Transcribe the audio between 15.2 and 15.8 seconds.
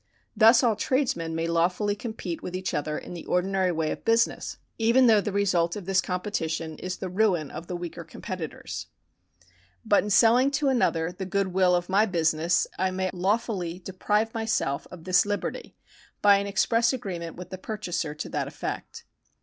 liberty